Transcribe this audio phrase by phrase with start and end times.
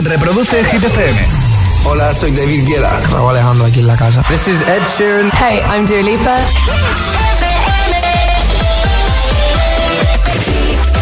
[0.00, 1.18] Reproduce Hit FM.
[1.84, 2.64] Hola, soy David.
[3.10, 4.22] Raúl Alejandro aquí en la casa.
[4.28, 5.30] This is Ed Sheeran.
[5.32, 6.36] Hey, I'm Dua Lipa.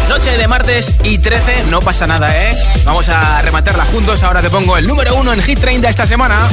[0.07, 2.55] Noche de martes y 13, no pasa nada, ¿eh?
[2.85, 4.23] Vamos a rematarla juntos.
[4.23, 6.47] Ahora te pongo el número uno en Hit 30 esta semana.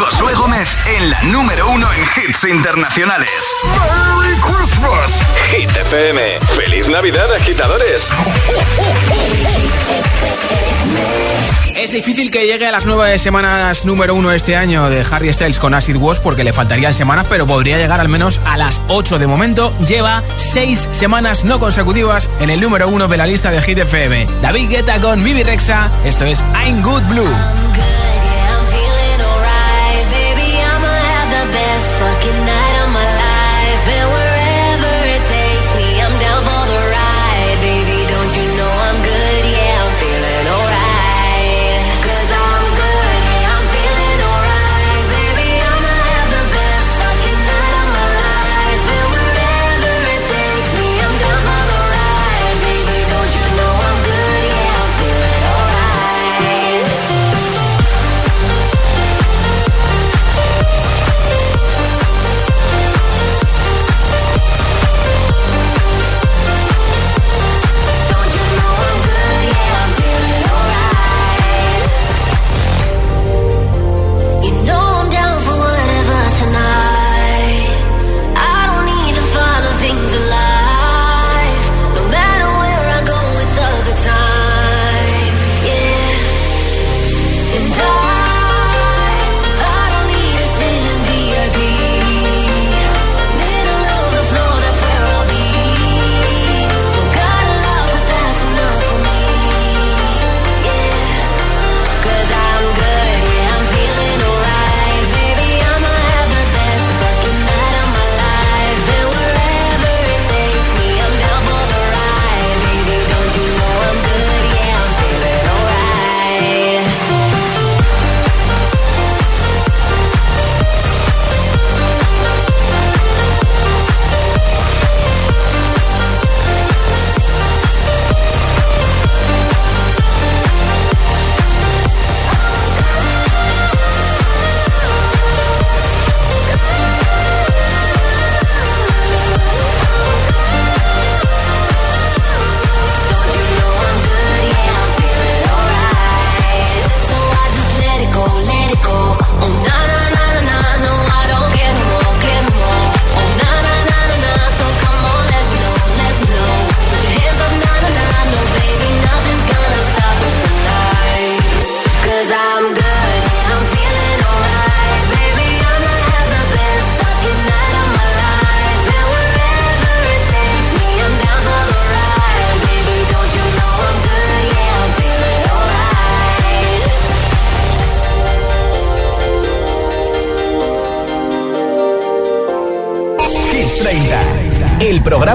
[0.00, 3.28] Josué Gómez en la número uno en hits internacionales.
[3.64, 5.12] ¡Merry Christmas!
[5.50, 6.40] Hit FM.
[6.56, 8.08] ¡Feliz Navidad, agitadores!
[11.76, 15.58] Es difícil que llegue a las nueve semanas número uno este año de Harry Styles
[15.58, 19.18] con Acid Wash porque le faltarían semanas, pero podría llegar al menos a las ocho
[19.18, 19.76] de momento.
[19.86, 24.26] Lleva seis semanas no consecutivas en el número uno de la lista de Hit FM.
[24.40, 25.90] David Guetta con Vivi Rexa.
[26.06, 27.69] Esto es I'm Good Blue.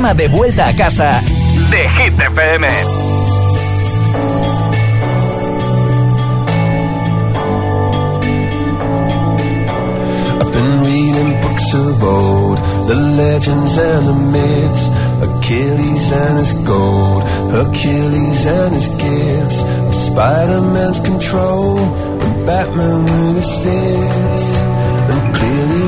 [0.06, 1.22] Programa de vuelta a casa
[1.70, 2.66] de Hit FM.
[10.42, 12.58] I've been reading books of old,
[12.88, 14.90] the legends and the myths,
[15.24, 19.64] Achilles and his gold, Hercules and his gifts,
[20.06, 24.85] Spider-Man's control, and Batman with his fists.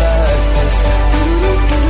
[0.00, 1.89] That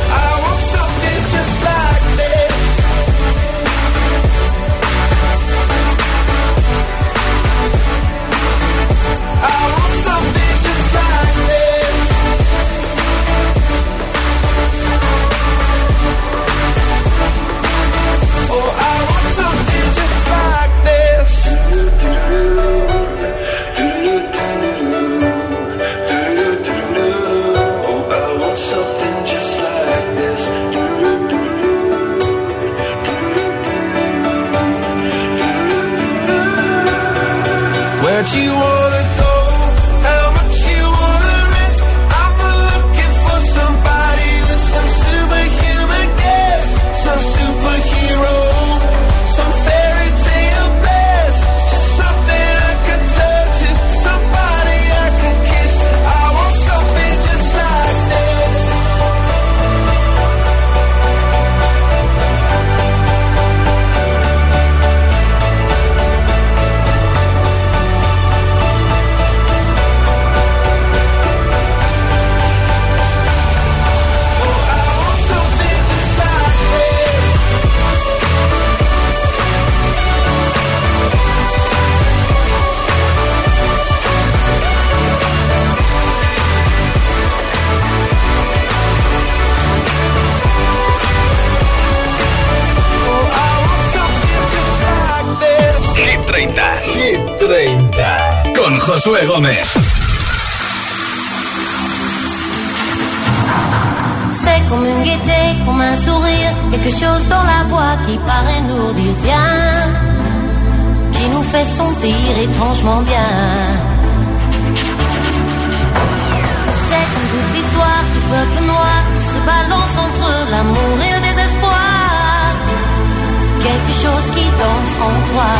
[123.91, 125.51] les choses qui dansent en toi.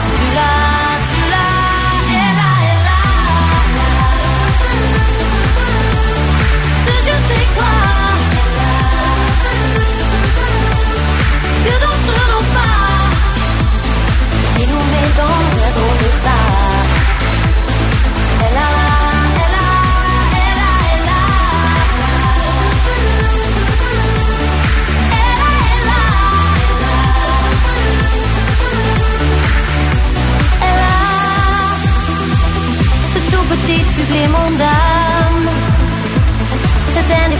[0.00, 0.70] Si tu l'as.
[11.64, 11.98] Que dans
[12.56, 12.76] pas,
[14.56, 15.89] qui nous met dans un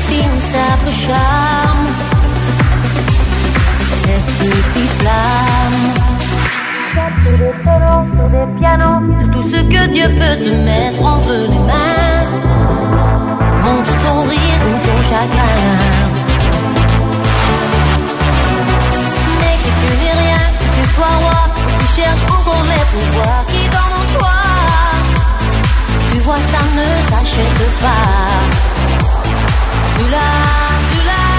[0.01, 1.87] infime, simple charme.
[3.87, 5.81] Cette petite flamme.
[7.25, 9.01] Des des pianos,
[9.33, 12.27] tout ce que Dieu peut te mettre entre les mains.
[13.63, 15.79] Montre ton rire ou ton chagrin.
[19.41, 21.41] Mais que tu n'es rien, que tu sois roi,
[21.79, 23.90] tu cherches encore les pouvoirs qui dorment
[26.37, 28.07] ça ne s'achète pas.
[29.95, 31.33] Tu l'as, tu l'as,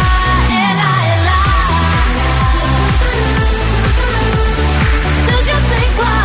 [0.50, 1.44] elle a, elle a.
[5.28, 6.18] Ce je sais quoi?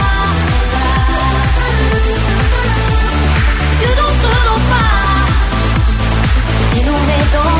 [3.80, 4.94] Que d'autres n'ont pas?
[6.74, 7.56] Qui nous met dans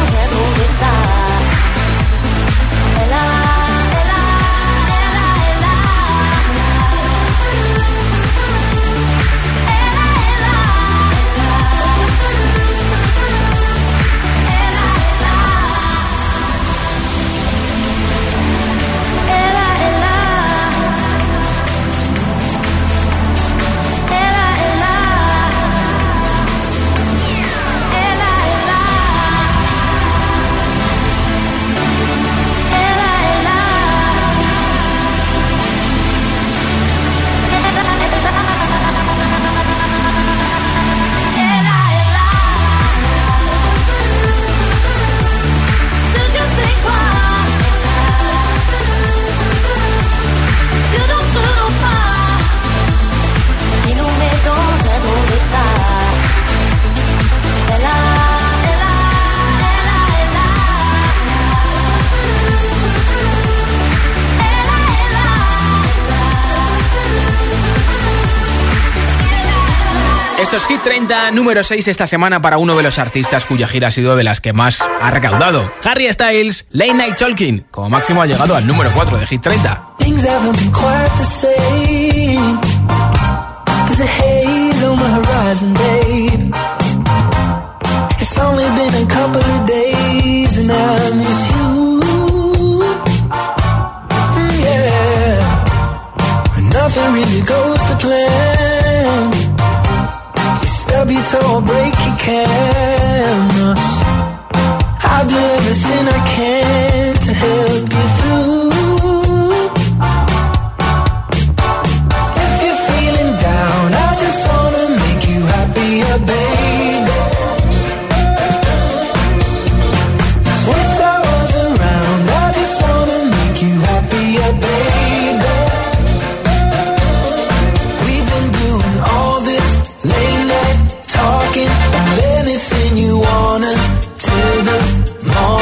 [71.07, 74.25] 40, número 6 esta semana para uno de los artistas cuya gira ha sido de
[74.25, 75.73] las que más ha recaudado.
[75.85, 79.83] Harry Styles, Late Night Talking, como máximo ha llegado al número 4 de Hit 30.
[96.77, 97.76] nothing really goes
[101.31, 103.77] your or break your can.
[105.11, 106.56] I'll do everything I can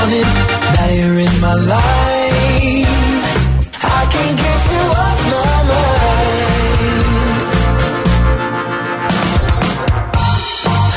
[0.05, 0.29] wanted.
[0.77, 2.93] Now you're in my life.
[3.99, 7.05] I can't get you off my mind.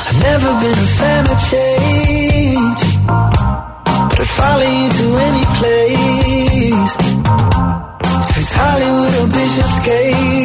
[0.07, 2.81] I've never been a fan of change,
[4.09, 6.93] but I'd follow you to any place.
[8.29, 10.36] If it's Hollywood or Bishop's Gate.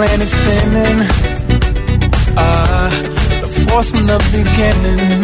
[0.00, 1.00] planet spinning.
[2.34, 2.90] Ah,
[3.42, 5.19] the force from the beginning.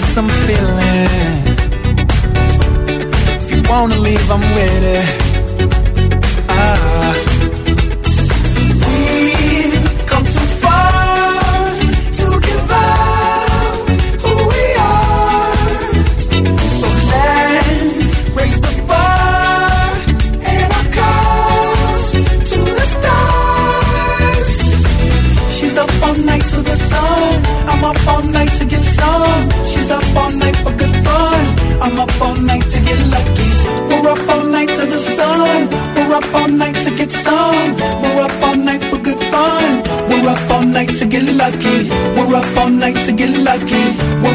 [0.00, 1.08] cause I'm feeling.
[3.42, 5.27] If you wanna leave, I'm with it.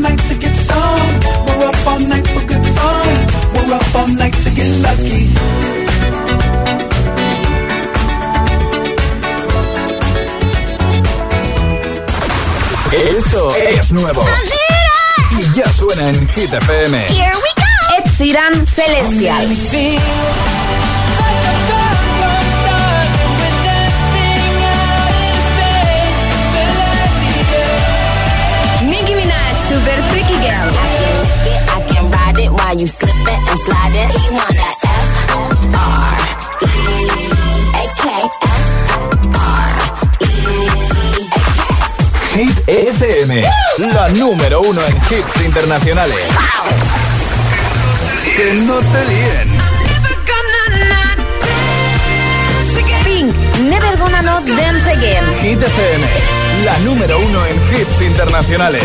[0.00, 1.10] night to get some.
[1.46, 3.16] We're up all night for good fun.
[3.54, 5.24] We're up all night to get lucky.
[12.92, 14.24] Esto es nuevo.
[15.38, 16.98] Y ya suena en Hit FM.
[17.08, 17.96] Here we go.
[17.96, 20.57] Ed Sheeran Celestial.
[29.68, 30.68] Super Freaky Girl.
[30.72, 31.12] I can
[31.52, 34.08] it, I can ride it while you slip it and slide it.
[34.16, 34.96] He wanna F
[35.76, 36.16] R
[36.64, 36.74] E
[37.76, 39.76] A K F R
[40.24, 40.32] E
[41.28, 41.60] A K.
[42.34, 43.42] Hit FM,
[43.78, 43.88] ¡Woo!
[43.92, 46.22] la número uno en hits internacionales.
[46.32, 46.72] Wow.
[48.36, 49.48] Que no te líen.
[53.04, 53.34] Pink,
[53.70, 55.24] Never Gonna Not Dance Again.
[55.42, 56.06] Hit FM,
[56.64, 58.84] la número uno en hits internacionales.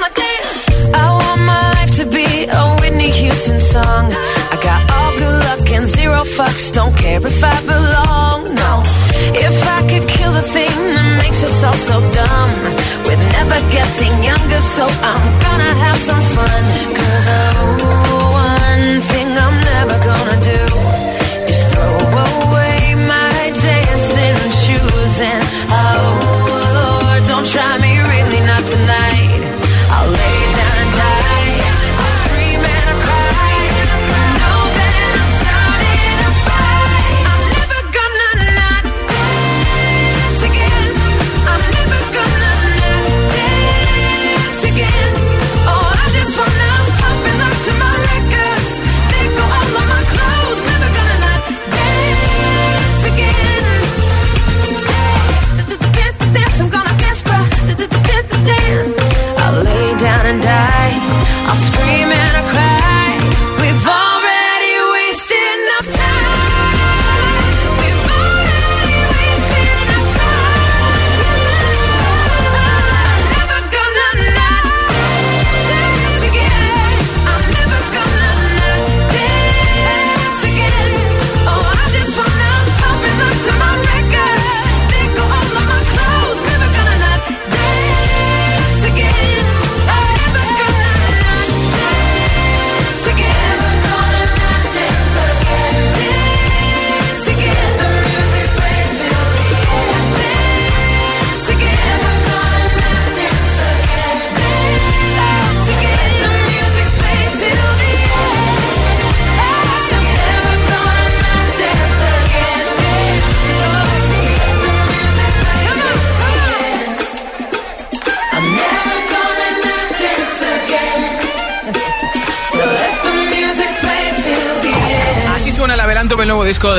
[0.00, 4.12] I want my life to be a Whitney Houston song.
[4.52, 6.72] I got all good luck and zero fucks.
[6.72, 8.54] Don't care if I belong.
[8.54, 8.82] No,
[9.34, 12.52] if I could kill the thing that makes us all so dumb,
[13.06, 16.97] we're never getting younger, so I'm gonna have some fun.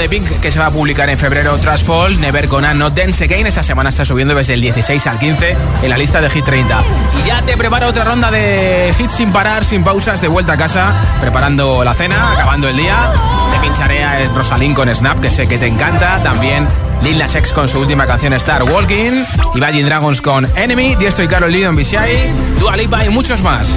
[0.09, 3.45] Pink que se va a publicar en febrero, Trust Fall, Never Gonna Not Dance Again.
[3.45, 6.83] Esta semana está subiendo desde el 16 al 15 en la lista de Hit 30.
[7.23, 10.57] Y ya te prepara otra ronda de hits sin parar, sin pausas, de vuelta a
[10.57, 13.13] casa, preparando la cena, acabando el día.
[13.51, 16.21] Te pincharé a Rosalind con Snap, que sé que te encanta.
[16.23, 16.67] También
[17.03, 19.23] Lil Nas X con su última canción Star Walking.
[19.53, 20.95] Imagine Dragons con Enemy.
[20.95, 22.33] Diesto y Carol Lee en Bishai.
[22.59, 23.75] Dua Lipa y muchos más.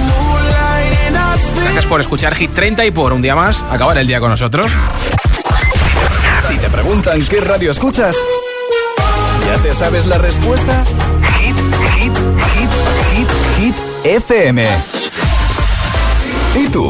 [1.61, 4.71] Gracias por escuchar Hit 30 y por un día más acabar el día con nosotros.
[6.73, 8.15] Preguntan qué radio escuchas,
[9.45, 10.83] ¿ya te sabes la respuesta?
[11.37, 11.55] Hit,
[11.99, 12.17] hit,
[12.55, 12.69] hit,
[13.13, 14.67] hit, hit, FM.
[16.55, 16.89] ¿Y tú?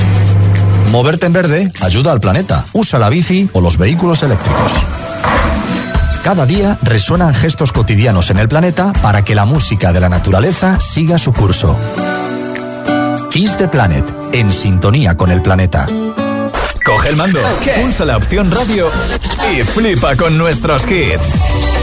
[0.91, 2.65] Moverte en verde ayuda al planeta.
[2.73, 4.73] Usa la bici o los vehículos eléctricos.
[6.21, 10.81] Cada día resuenan gestos cotidianos en el planeta para que la música de la naturaleza
[10.81, 11.77] siga su curso.
[13.31, 15.87] Kiss the Planet, en sintonía con el planeta.
[16.85, 17.39] Coge el mando,
[17.81, 18.91] pulsa la opción radio
[19.55, 21.35] y flipa con nuestros hits.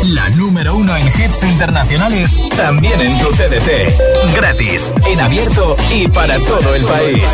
[0.04, 4.34] La número uno en hits internacionales, también en tu TDT.
[4.36, 7.24] Gratis, en abierto y para todo el país.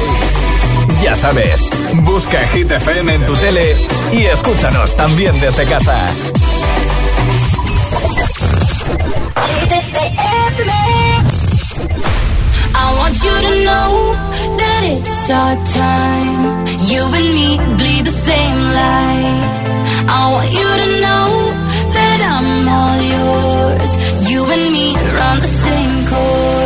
[1.02, 1.68] Ya sabes,
[2.04, 3.74] busca Hit FM en tu tele
[4.12, 5.96] y escúchanos también desde casa.
[12.76, 13.90] I want you to know
[14.60, 16.66] that it's our time.
[16.90, 19.44] You and me bleed the same light.
[20.08, 21.28] I want you to know
[21.96, 23.90] that I'm all yours.
[24.30, 24.86] You and me
[25.18, 26.63] run the same course.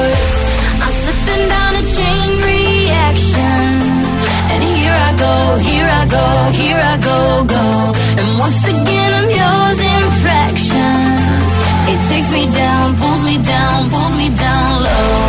[5.18, 5.34] Go,
[5.68, 6.26] here I go,
[6.62, 7.18] here I go,
[7.56, 7.64] go.
[8.20, 11.50] And once again I'm yours in fractions.
[11.92, 15.27] It takes me down, pulls me down, pulls me down low.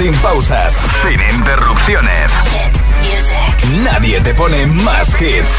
[0.00, 2.32] Sin pausas, Sin interrupciones.
[2.52, 3.82] Hit music.
[3.84, 5.50] Nadie te pone más hits.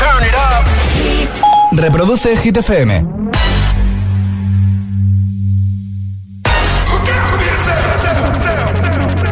[1.74, 2.92] Reproduce Hit FM.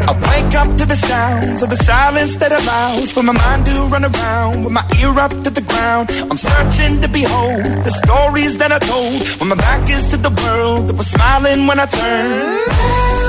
[0.07, 3.87] I wake up to the sounds of the silence that allows for my mind to
[3.87, 6.11] run around with my ear up to the ground.
[6.29, 10.29] I'm searching to behold the stories that I told when my back is to the
[10.29, 13.28] world that was smiling when I turned.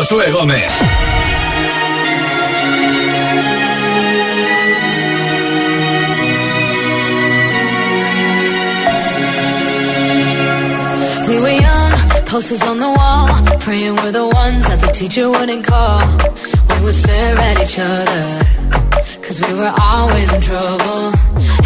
[0.00, 0.72] Josué Gómez.
[11.28, 11.92] We were young,
[12.24, 16.00] posters on the wall, praying we're the ones that the teacher wouldn't call.
[16.70, 18.40] We would stare at each other,
[19.20, 21.12] cause we were always in trouble.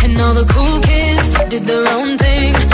[0.02, 2.73] And all the cool kids did their own thing.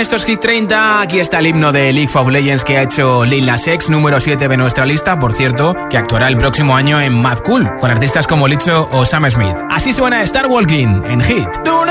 [0.00, 1.02] esto es Hit 30.
[1.02, 4.48] Aquí está el himno de League of Legends que ha hecho Lil Nas número 7
[4.48, 8.26] de nuestra lista, por cierto, que actuará el próximo año en Mad Cool, con artistas
[8.26, 9.56] como Licho o Sam Smith.
[9.68, 11.48] Así suena Star Walking en Hit.
[11.64, 11.90] Don't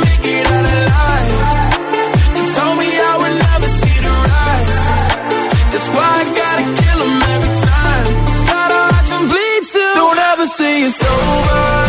[10.51, 11.80] see it's over.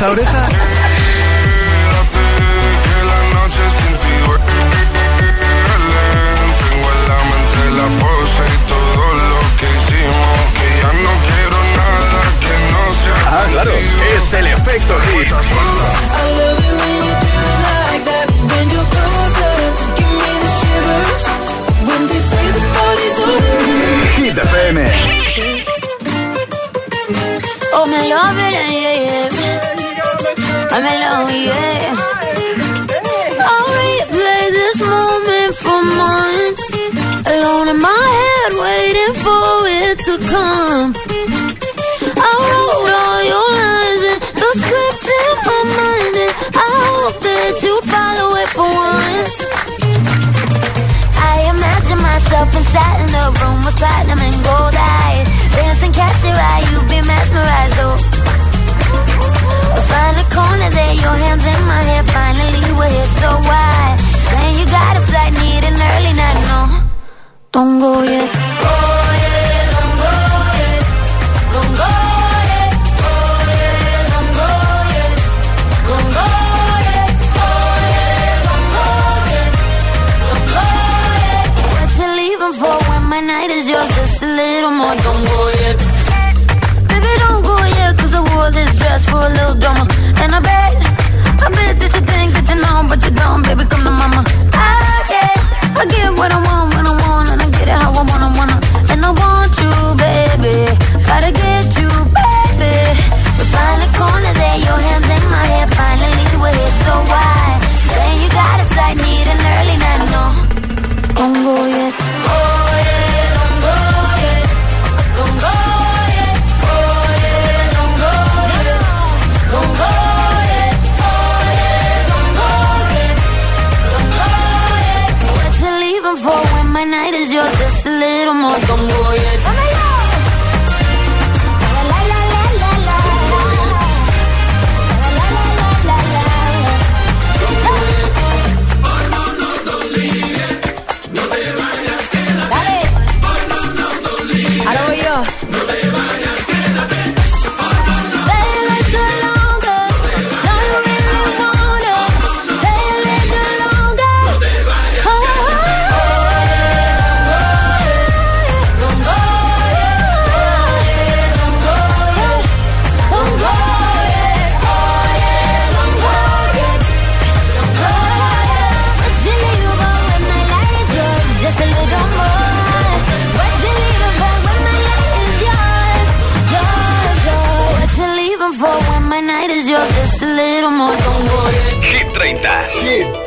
[0.00, 0.39] zou dit?
[67.52, 68.99] don't go yet.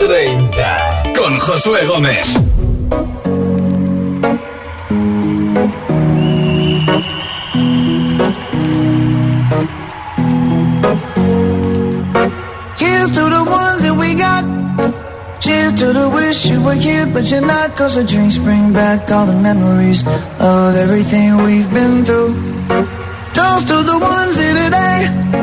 [0.07, 2.27] 30 con Josué Gómez.
[12.77, 14.43] Here's to the ones that we got.
[15.39, 17.73] Cheers to the wish you were here, but you're not.
[17.77, 20.05] Cause the drinks bring back all the memories
[20.39, 22.33] of everything we've been through.
[23.33, 25.42] Toast to the ones here today.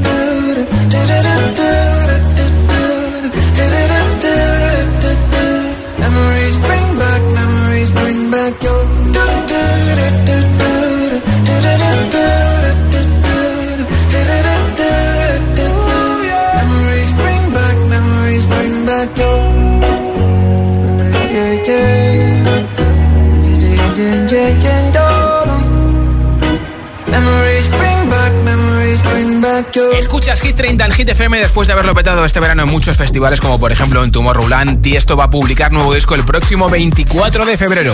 [30.41, 33.39] Escuchas Hit 30 en Hit FM después de haberlo petado este verano en muchos festivales
[33.39, 37.45] como por ejemplo en Tomorrowland y esto va a publicar nuevo disco el próximo 24
[37.45, 37.93] de febrero.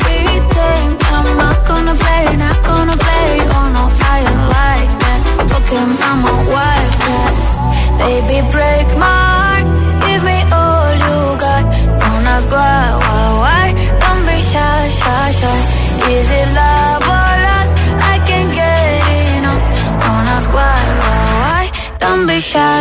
[1.15, 3.29] I'm not gonna play, not gonna play.
[3.55, 3.83] Oh no,
[4.13, 5.19] I ain't like that.
[5.49, 7.33] Fuck him, I'm a wildcat.
[8.01, 9.65] Baby, break my heart.
[10.05, 11.63] Give me all you got.
[12.01, 13.65] Don't ask why, why, why.
[14.01, 15.57] Don't be shy, shy, shy.
[16.15, 17.73] Is it love or lust?
[18.11, 19.01] I can't get
[19.37, 19.63] enough.
[20.03, 21.63] Don't ask why, why, why.
[21.99, 22.71] Don't be shy.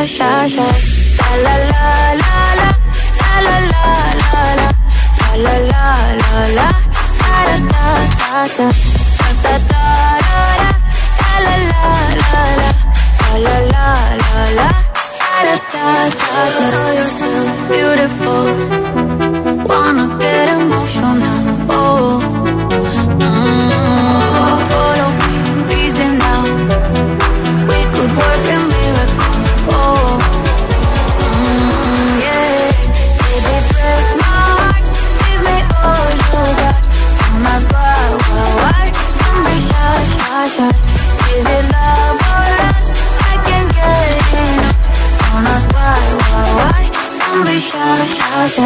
[1.20, 1.86] La la la
[2.22, 2.68] la la,
[3.20, 3.84] la la la
[4.20, 4.68] la la,
[5.36, 5.84] la la
[6.20, 6.89] la la
[19.70, 20.06] Wanna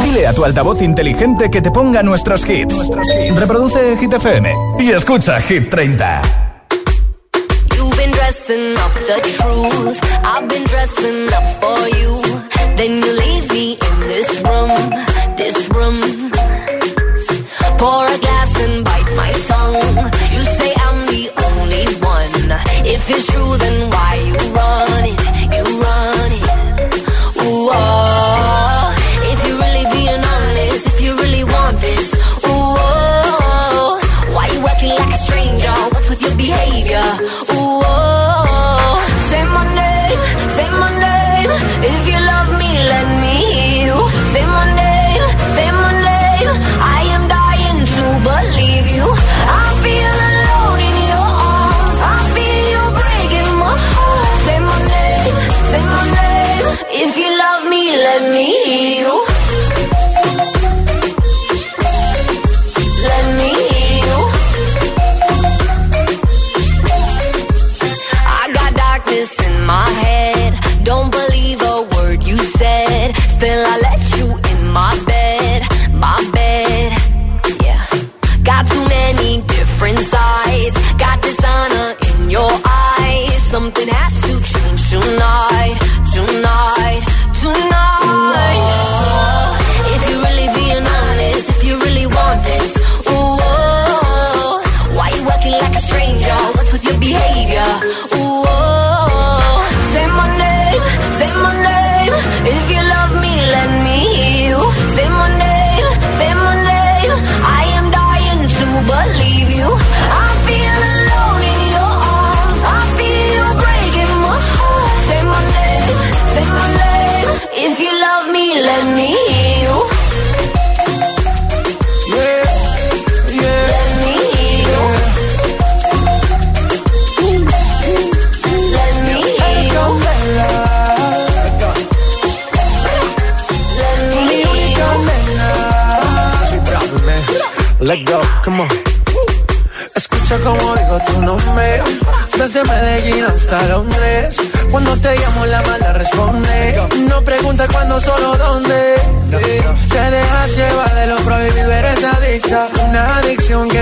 [0.04, 2.74] Dile a tu altavoz inteligente que te ponga nuestros hits.
[3.36, 6.22] Reproduce Hit FM y escucha Hit 30.
[7.76, 9.98] You've been dressing up the truth.
[10.24, 12.22] I've been dressing up for you.
[12.76, 14.90] Then you leave me in this room,
[15.36, 16.30] this room.
[17.78, 20.10] Pour a glass and bite my tongue.
[20.32, 22.60] You say I'm the only one.
[22.84, 25.20] If it's true, then why you run it?
[25.54, 26.42] You run it.
[26.42, 26.43] Ooh,
[27.72, 34.00] If you really being honest, if you really want this, oh.
[34.34, 35.72] Why you acting like a stranger?
[35.92, 37.53] What's with your behavior?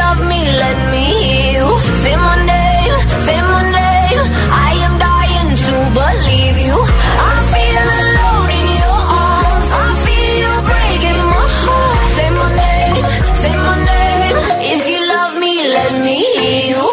[0.00, 1.68] love me, let me hear you.
[2.02, 2.96] Say my name,
[3.26, 4.20] say my name.
[4.66, 6.76] I am dying to believe you.
[7.30, 9.66] I feel alone in your arms.
[9.84, 12.00] I feel you breaking my heart.
[12.16, 13.04] Say my name,
[13.42, 14.36] say my name.
[14.74, 16.84] If you love me, let me hear you.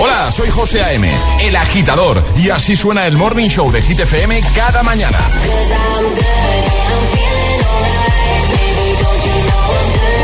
[0.00, 1.06] Hola, soy José A.M.,
[1.40, 5.18] el agitador, y así suena el Morning Show de Hit FM cada mañana.
[9.96, 10.23] I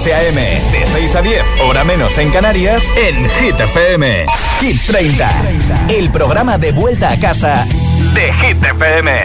[0.00, 0.40] José A.M.
[0.72, 4.24] De 6 a 10, hora menos en Canarias, en Hit FM.
[4.58, 5.30] Hit 30.
[5.90, 7.66] El programa de vuelta a casa
[8.14, 9.24] de Hit FM.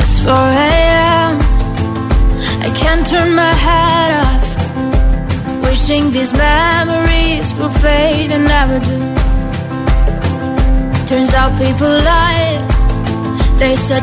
[0.00, 1.38] It's 4 a.m.
[2.60, 5.62] I can't turn my head off.
[5.62, 8.98] Wishing these memories will fade and never do.
[11.06, 12.58] Turns out people lie.
[13.60, 14.02] They said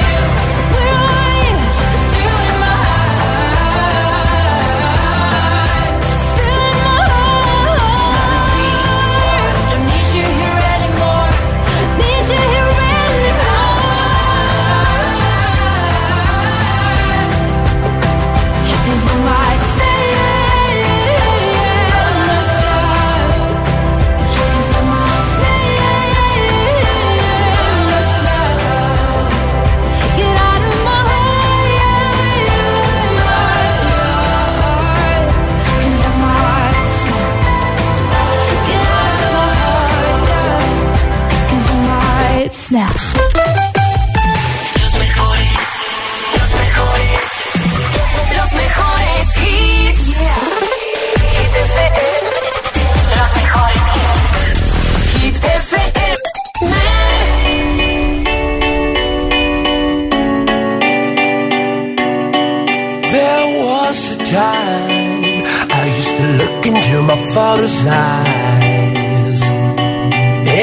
[64.31, 65.43] Time
[65.79, 69.41] I used to look into my father's eyes.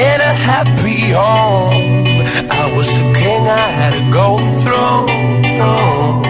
[0.01, 2.25] In a happy home,
[2.61, 6.23] I was a king, I had a golden throne.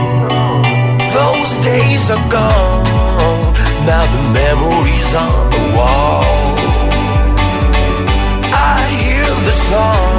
[1.19, 3.53] Those days are gone,
[3.87, 6.25] now the memories on the wall.
[8.51, 10.18] I hear the songs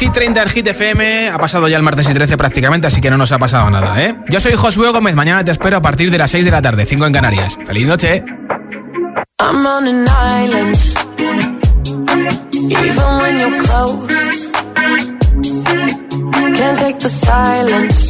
[0.00, 1.28] Hit 30 el Hit FM.
[1.28, 4.02] Ha pasado ya el martes y 13 prácticamente, así que no nos ha pasado nada,
[4.02, 4.16] ¿eh?
[4.30, 5.14] Yo soy Josué Gómez.
[5.14, 7.58] Mañana te espero a partir de las 6 de la tarde, 5 en Canarias.
[7.66, 8.24] ¡Feliz noche!
[9.38, 10.74] I'm on an island.
[12.70, 14.08] Even when you're close.
[16.56, 18.09] Can't take the silence.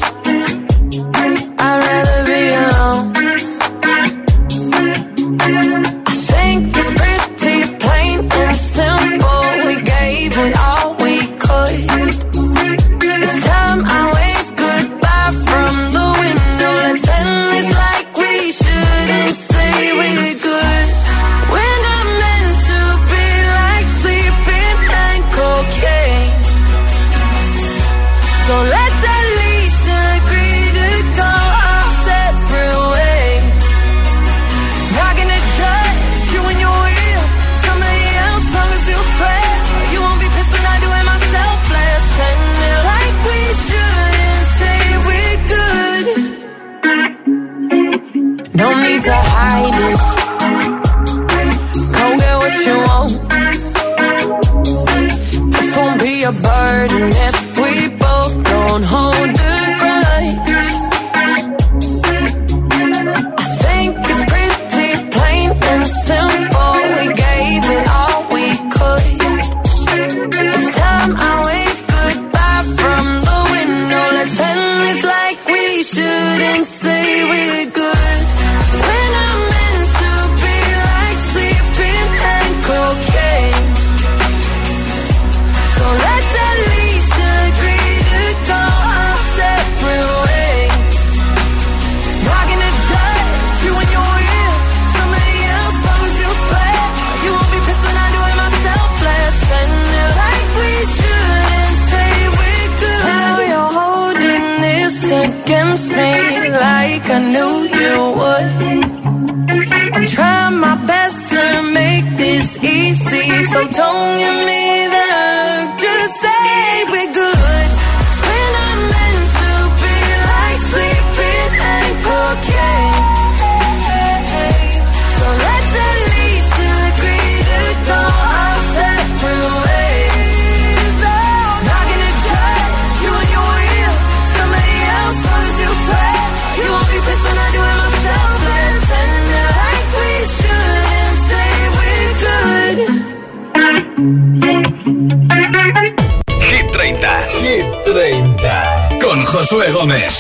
[149.51, 150.20] Josué Gómez.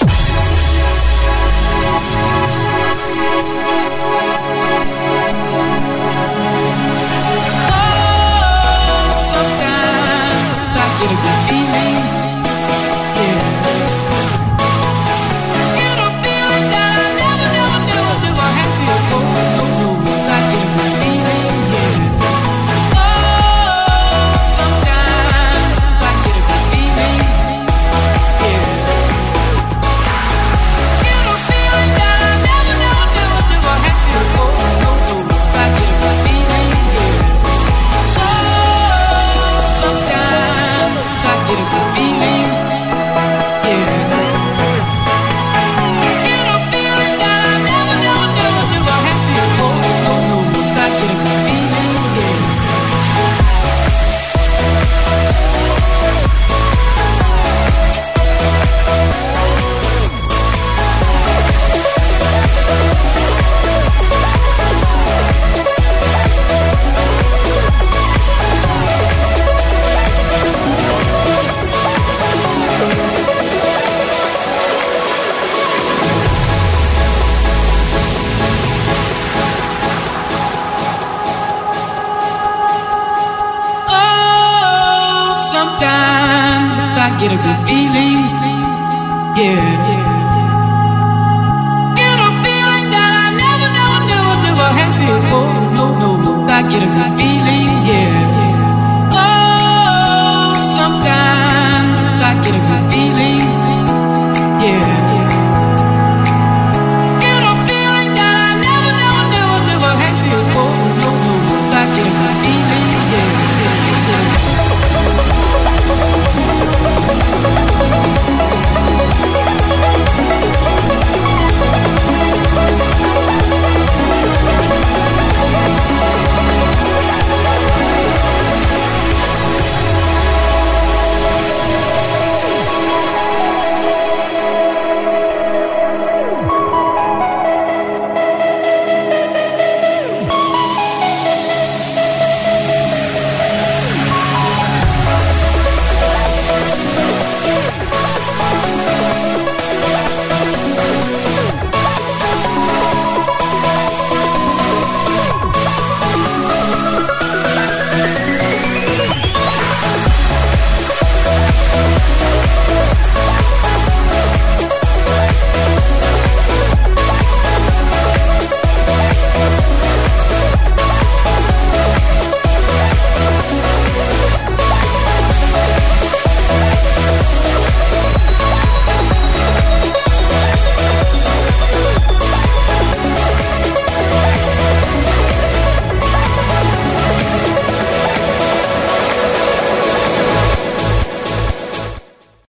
[85.81, 88.21] Sometimes I get a good feeling,
[89.41, 89.65] yeah.
[91.97, 95.49] Get a feeling that I never, never, never, never had before.
[95.73, 97.40] No, no, no, I get a good feeling.